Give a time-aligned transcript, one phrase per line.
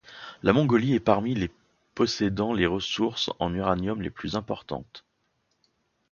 [0.41, 1.51] La Mongolie est parmi les
[1.93, 5.05] possédant les ressources en uranium les plus importantes.